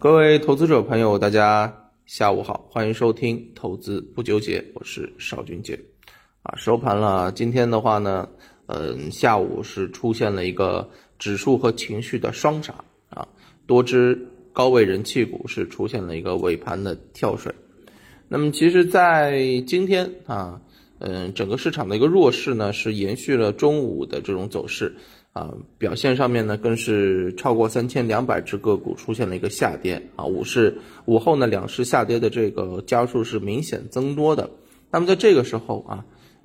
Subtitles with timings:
[0.00, 5.76] 各位投资者朋友，大家下午好，欢迎收听投资不纠结，我是邵军杰。
[6.44, 8.28] 啊，收盘了，今天的话呢，
[8.66, 10.88] 嗯，下午是出现了一个
[11.18, 12.72] 指数和情绪的双杀
[13.10, 13.26] 啊，
[13.66, 14.16] 多只
[14.52, 17.52] 高位人气股是出现了一个尾盘的跳水。
[18.28, 20.60] 那么，其实，在今天啊，
[21.00, 24.94] 嗯，整个市场的一个弱势呢，是延续了中午的这种走势。
[25.38, 34.50] 啊，表现上面呢，更是超过三千两百只个股出现了一个下跌啊，午市午后呢，两市下跌的这个家数是明显增多的。
[34.90, 36.04] 那么在这个时候啊，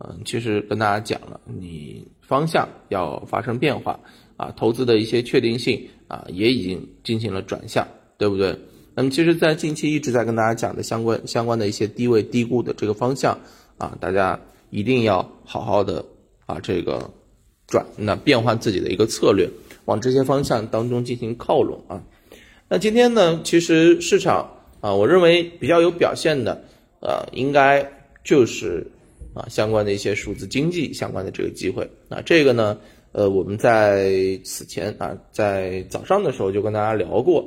[0.00, 3.98] 嗯，其实跟大家讲了，你方向要发生变化
[4.36, 8.54] 啊，投资的一些确定性啊，也已经进行了转向，对不对？
[8.94, 13.38] 那么其实，在近期一直在跟大家讲的相关相关的一些低位低估的这个方向
[13.78, 16.04] 啊，大家一定要好好的
[16.44, 17.10] 啊，这个。
[17.66, 19.48] 转那变换自己的一个策略，
[19.86, 22.02] 往这些方向当中进行靠拢啊。
[22.68, 24.48] 那今天呢，其实市场
[24.80, 26.64] 啊，我认为比较有表现的，
[27.00, 27.86] 呃，应该
[28.24, 28.86] 就是
[29.34, 32.22] 啊相关的一些数字经济相关的这个机会啊。
[32.24, 32.78] 这个呢，
[33.12, 37.46] 呃，我们在此前啊，在早上的时候就跟大家聊过。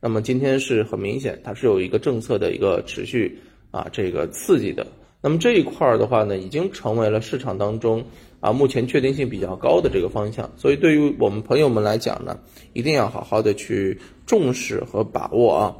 [0.00, 3.38] 那么今天是很明显，它是有一个政策的一个持续
[3.70, 4.86] 啊这个刺激的。
[5.26, 8.04] 那么这一块儿的话呢，已经成为了市场当中。
[8.38, 12.38] 啊，目前确定性比较高的这个方向，所以对于我们朋友们来讲呢，
[12.74, 15.76] 一定要好好的去重视和把握啊。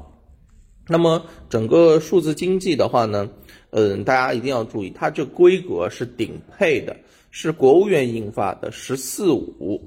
[0.88, 3.30] 那么整个数字经济的话呢，
[3.70, 6.96] 嗯，大家一定要注意，它这规格是顶配的，
[7.30, 9.80] 是国务院印发的“十四五”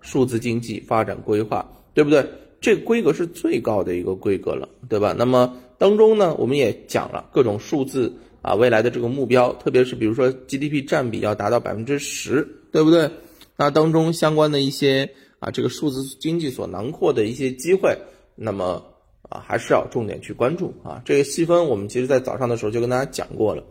[0.00, 2.26] 数字经济发展规划，对不对？
[2.60, 5.14] 这规格是最高的一个规格了，对吧？
[5.16, 8.12] 那么当中呢，我们也讲了各种数字。
[8.48, 13.10] 啊，未来的这个目标，特别是比如说 GDP 占比要达到百分之十，对不对？
[13.58, 17.94] 那当中相关的一些啊，这个数字经济所囊括的一些机会，
[18.34, 18.82] 那么
[19.28, 21.02] 啊，还是要重点去关注啊。
[21.04, 23.62] 这个细分我们其实在早上的时候就跟大家讲过了。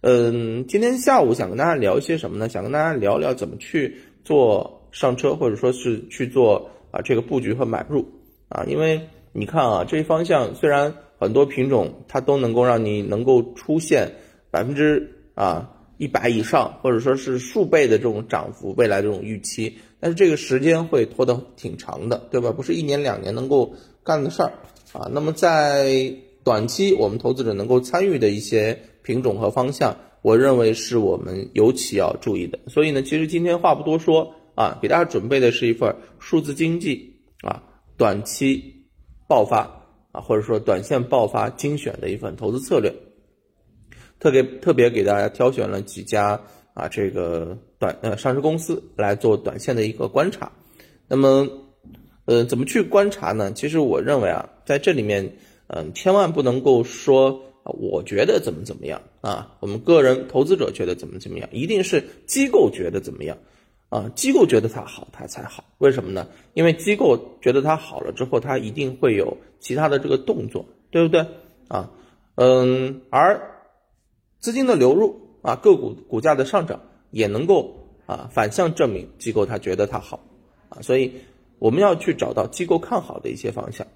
[0.00, 2.48] 嗯，今天下午想跟大家聊一些什么呢？
[2.48, 8.04] 想跟大家聊聊怎么去做上车，或者说是去做啊这个布局和买入
[8.48, 8.64] 啊。
[8.66, 10.92] 因为你看啊，这一方向虽然。
[11.16, 14.12] 很多品种它都能够让你能够出现
[14.54, 22.52] 百分之啊一百以上，或者说是数倍的这种涨幅，未来这种预期，但是这个时间会拖得挺长的，对吧？
[22.52, 24.52] 不是一年两年能够干的事儿
[24.92, 25.10] 啊。
[25.12, 32.60] 那么在短期我们投资者能够参与的一些品种和方向，我认为是我们尤其要注意的。
[32.68, 37.64] 所以呢，其实今天话不多说啊，给大家准备的是一份数字经济啊
[37.96, 38.86] 短期
[39.26, 39.80] 爆发。
[40.14, 42.94] 啊，或者说短线爆发精选的一份投资策略，
[44.24, 46.40] 特别特别给大家挑选了几家
[46.72, 50.50] 啊，这个短呃上市公司来做短线的一个观察。
[51.06, 51.46] 那么，
[52.24, 53.52] 呃，怎么去观察呢？
[53.52, 55.36] 其实我认为啊，在这里面，
[55.66, 63.36] 嗯，千万不能够说我觉得怎么怎么样啊，我们个人投资者觉得怎么怎么样，一定是机构觉得怎么样。
[63.90, 65.64] 啊，机构觉得它好，它才好。
[65.76, 66.26] 为什么呢？
[66.54, 71.26] 因为机构觉得它好了之后，它一定会有其他的这个动作，对不对？
[71.68, 71.90] 啊，
[72.36, 73.53] 嗯，而
[74.44, 80.20] 资金的流入啊，个股股价的上涨也能够啊反向证明机构他觉得它好
[80.68, 81.14] 啊，所以
[81.58, 83.86] 我们要去找到机构看好的一些方向。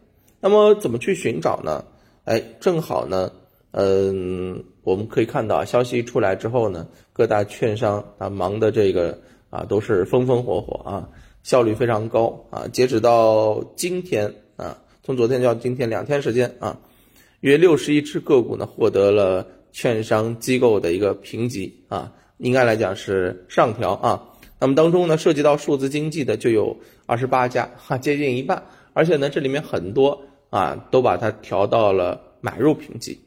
[0.41, 1.85] 那么怎么去寻找呢？
[2.25, 3.31] 哎，正好呢，
[3.73, 9.19] 嗯，我们可以看到消息出来之后呢，各大券商啊忙的这个。
[9.51, 11.09] 啊，都是风风火火啊，
[11.43, 12.69] 效率非常高啊。
[12.71, 16.79] 截止到今天啊，从昨天到今天两天时间啊，
[17.41, 24.23] 约六十一只个股呢获得了券商机构的一个评级啊，应该来讲是上调啊。
[24.61, 28.63] 那么当中呢，涉及到数字经济的就有二十八家哈，接近一半，
[28.93, 30.21] 而且呢，这里面很多
[30.51, 33.19] 啊都把它调到了买入评级，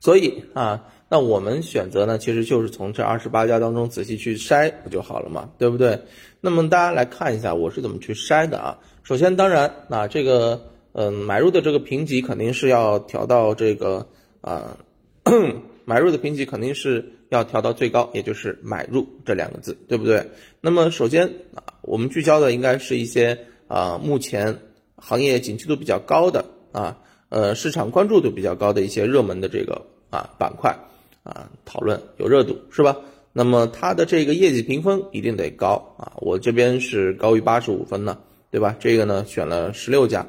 [0.00, 0.84] 所以啊。
[1.10, 5.98] 那我们选择呢，其实就是从这二十八家当中仔细去筛不就好了嘛，对不对？
[6.42, 8.78] 那么大家来看一下我是怎么去筛的啊。
[9.02, 10.60] 首先，当然啊，这个
[10.92, 14.06] 嗯买入的这个评级肯定是要调到这个
[14.42, 14.76] 啊，
[15.84, 20.28] 买入的评级肯定是要调到最高，也就是买入这两个字，对不对？
[20.60, 24.58] 那么首先啊，我们聚焦的应该是一些啊目前
[24.96, 26.98] 行业景气度比较高的啊，
[27.28, 30.76] 呃市场关注度比较高的一些热门的这个啊板块。
[31.24, 32.96] 啊，讨论有热度是吧？
[33.34, 38.16] 那么它的这个业绩评分一定得高啊，我这边是高于八十五分呢，
[38.50, 38.74] 对吧？
[38.80, 40.26] 这个呢选了十六家，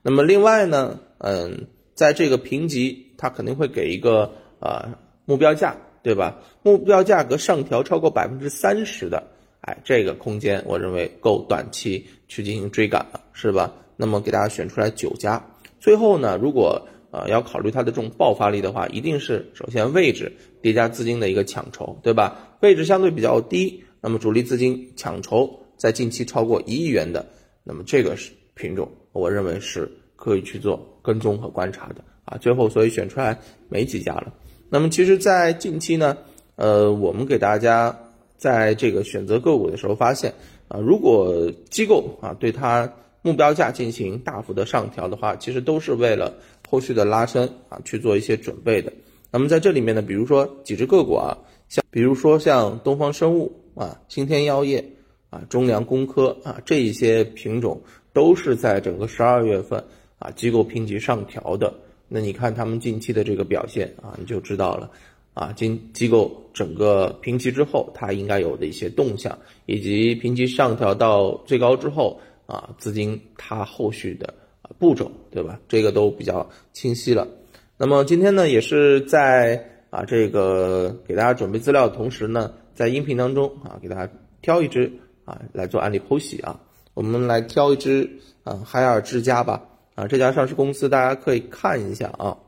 [0.00, 4.88] 那么另外呢，嗯，在这个评级它肯定会给一个啊
[5.26, 6.38] 目标价，对吧？
[6.62, 9.22] 目标价格上调超过百分之三十的，
[9.60, 13.74] 哎，这个空间我认为够短期去进行追赶了，是吧？
[13.96, 15.44] 那么给大家选出来九家，
[15.80, 20.32] 最后呢，如果呃要考虑它的这种爆发力的话，一定是首先位置
[20.62, 22.56] 叠加资金的一个抢筹，对吧？
[22.60, 27.26] 位置相对比较低，那么主力资金抢筹在近期超过一亿元的，
[27.64, 31.96] 那么这个是品种，我认为是可以去做跟踪和观察的
[32.28, 32.36] 啊。
[32.38, 33.38] 最后所以选出来
[33.68, 34.34] 没几家了。
[34.70, 36.18] 那么其实，在近期呢，
[36.56, 37.98] 呃，我们给大家
[38.36, 40.34] 在这个选择个股的时候发现
[40.68, 42.92] 啊，如果机构啊对它
[43.22, 46.34] 目标价进行大幅的上调的话，其实都是为了
[46.68, 48.92] 后续的拉升啊去做一些准备的。
[49.30, 51.38] 那么在这里面呢，比如说几只个股啊，
[51.68, 54.84] 像比如说像东方生物啊、新天药业
[55.30, 57.80] 啊、中粮工科啊这一些品种，
[58.12, 59.84] 都是在整个十二月份
[60.18, 61.72] 啊机构评级上调的。
[62.08, 64.90] 那你看他们近期的这个表现啊，你就知道了
[65.34, 75.60] 啊，经机构整个评级之后，它应该有的一些动向，以及评级上调到最高之后啊，资金它后续的啊步骤，对吧？
[75.68, 77.28] 这个都比较清晰了。
[77.76, 84.90] 那么今天呢，也是在啊这个给大家准备资料的同时呢，在音频当中啊，给大家挑一只
[85.24, 86.58] 啊来做案例剖析啊，
[86.94, 88.10] 我们来挑一只
[88.44, 89.62] 啊海尔之家吧。
[89.98, 92.38] 啊，这家上市公司大家可以看一下啊，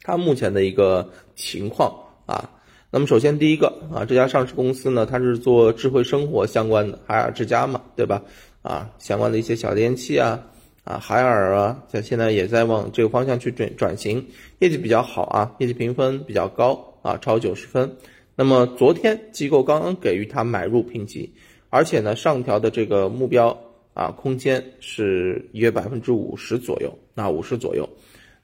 [0.00, 1.94] 它目前的一个情况
[2.24, 2.50] 啊。
[2.90, 8.22] 那么首先第一个啊，这家上市公司呢，它是做智慧生活相关的，海尔之家嘛，对吧？
[8.62, 10.42] 啊，相关的一些小电器啊，
[10.84, 14.26] 啊，海尔啊，在现在也在往这个方向去转转型，
[14.60, 17.98] 业绩比较好啊，业绩评分比较高啊，超九十分。
[18.34, 21.34] 那么昨天机构刚刚给予它买入评级，
[21.68, 23.58] 而且呢，上调的这个目标。
[23.96, 27.88] 啊，空间是约百分之五十左右，那五十左右，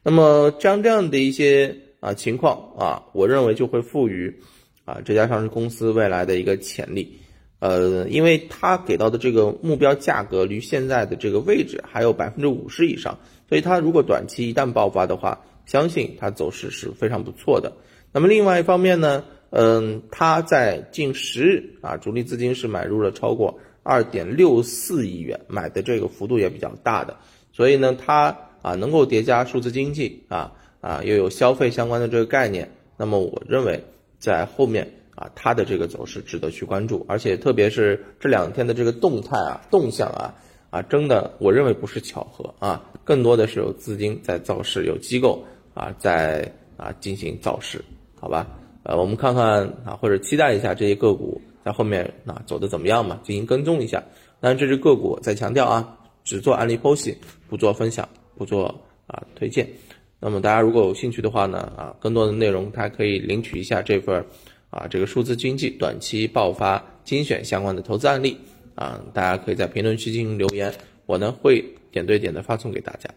[0.02, 4.34] 那么像这样的一些啊情况啊，我认为就会赋予
[4.86, 7.18] 啊这家上市公司未来的一个潜力，
[7.58, 17.70] 呃，因为它给到的这个目标价格离现在的这个位置还有百分之五十以上，所以它如果短期一旦爆发的话，相信它走势是非常不错的。
[18.10, 23.58] 那么另外一方面呢，嗯，它在近十日啊，主力资金是买入了超过。
[23.82, 27.16] 二点六四亿元买的这个幅度也比较大的，
[27.52, 33.84] 所以呢，它啊能够叠加数字经济啊啊又有消费相关的这个概念，那么我认为
[34.18, 40.34] 在后面啊它的这个走势值得去关注，而且特别是这两天的这个动态啊动向啊
[40.70, 45.44] 啊真的我认为不是巧合啊，更多的是有资金在造势，有机构
[45.74, 47.84] 啊在啊进行造势，
[48.20, 48.46] 好吧？
[48.82, 51.40] 呃，我们看看啊或者期待一下这些个股。
[51.64, 53.20] 在后面啊走的怎么样嘛？
[53.22, 54.02] 进行跟踪一下。
[54.40, 57.16] 那这只个股再强调啊，只做案例剖析，
[57.48, 58.66] 不做分享，不做
[59.06, 59.68] 啊推荐。
[60.18, 64.24] 那么大家如果有兴趣的话呢，啊，更多的内容它可以领取一下这份
[64.70, 68.36] 啊这个数字经济短期爆发精选相关的投资案例
[68.74, 70.74] 啊，大家可以在评论区进行留言，
[71.06, 73.08] 我呢会点对点的发送给大家。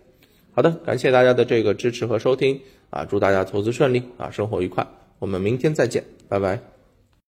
[0.54, 2.62] 好的，感谢大家的这个支持和收听
[2.92, 4.86] 啊，祝大家投资顺利啊，生活愉快。
[5.20, 6.75] 我们明天再见，拜拜。